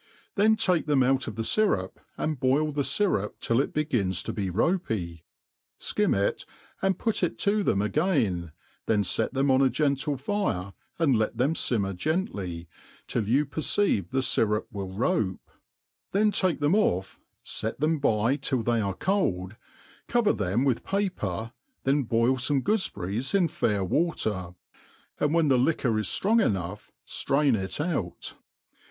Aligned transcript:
Then 0.33 0.55
take 0.55 0.87
them 0.87 1.03
out 1.03 1.27
of 1.27 1.35
the 1.35 1.43
fyrup, 1.43 1.99
and 2.17 2.39
boil 2.39 2.71
the 2.71 2.81
fyrup 2.81 3.39
till 3.39 3.61
it 3.61 3.71
be 3.71 3.85
gins 3.85 4.23
to 4.23 4.33
be 4.33 4.49
ropy; 4.49 5.23
(kim 5.79 6.15
it, 6.15 6.43
and 6.81 6.97
p^it 6.97 7.21
it 7.21 7.37
to 7.37 7.63
tbem 7.63 7.85
again, 7.85 8.51
then 8.87 9.03
fet 9.03 9.35
them 9.35 9.51
on 9.51 9.61
a 9.61 9.69
gentle 9.69 10.17
fire, 10.17 10.73
and 10.97 11.19
let 11.19 11.37
them 11.37 11.53
fimmer 11.53 11.93
gently, 11.95 12.67
till 13.05 13.27
you 13.29 13.45
perceive 13.45 14.09
the 14.09 14.23
fyrup 14.23 14.65
will 14.71 14.91
rope; 14.91 15.51
then 16.13 16.31
take 16.31 16.59
them 16.61 16.73
off, 16.73 17.19
fet 17.43 17.79
them 17.79 17.99
by 17.99 18.37
till 18.37 18.63
they 18.63 18.81
are 18.81 18.95
cold, 18.95 19.55
cover 20.07 20.33
them 20.33 20.65
with 20.65 20.83
paper;^then 20.83 22.05
boil 22.07 22.37
fome 22.37 22.63
goofeberries 22.63 23.35
in 23.35 23.47
fair 23.47 23.83
water, 23.83 24.55
and 25.19 25.31
when 25.35 25.47
the 25.47 25.59
liquor 25.59 25.99
is 25.99 26.07
ftronc 26.07 26.43
enough, 26.43 26.91
ftrain 27.07 27.55
it 27.55 27.79
out. 27.79 28.33